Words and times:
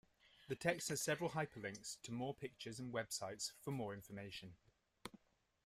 The 0.47 0.55
text 0.55 0.89
has 0.89 0.99
several 0.99 1.29
hyperlinks 1.29 2.01
to 2.01 2.11
more 2.11 2.33
pictures 2.33 2.79
and 2.79 2.91
websites 2.91 3.51
for 3.59 3.69
more 3.69 3.93
information. 3.93 4.55